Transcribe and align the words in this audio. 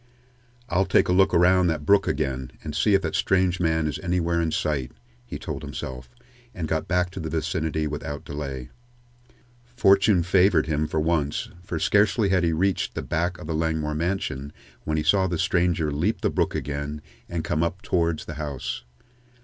"I'll 0.67 0.87
take 0.87 1.09
a 1.09 1.13
look 1.13 1.31
around 1.31 1.67
that 1.67 1.85
brook 1.85 2.07
again, 2.07 2.49
and 2.63 2.73
see 2.75 2.95
if 2.95 3.03
that 3.03 3.13
strange 3.13 3.59
man 3.59 3.85
is 3.85 3.99
anywhere 3.99 4.41
in 4.41 4.49
sight," 4.49 4.93
he 5.27 5.37
told 5.37 5.61
himself, 5.61 6.09
and 6.55 6.67
got 6.67 6.87
back 6.87 7.11
to 7.11 7.19
the 7.19 7.29
vicinity 7.29 7.85
without 7.85 8.25
delay. 8.25 8.71
Fortune 9.75 10.23
favored 10.23 10.65
him 10.65 10.87
for 10.87 10.99
once, 10.99 11.49
for 11.61 11.77
scarcely 11.77 12.29
had 12.29 12.43
he 12.43 12.51
reached 12.51 12.95
the 12.95 13.03
back 13.03 13.37
of 13.37 13.45
the 13.45 13.53
Langmore 13.53 13.93
mansion 13.93 14.51
when 14.85 14.97
he 14.97 15.03
saw 15.03 15.27
the 15.27 15.37
stranger 15.37 15.91
leap 15.91 16.21
the 16.21 16.31
brook 16.31 16.55
again 16.55 17.03
and 17.29 17.43
come 17.43 17.61
up 17.61 17.83
towards 17.83 18.25
the 18.25 18.33
house. 18.41 18.83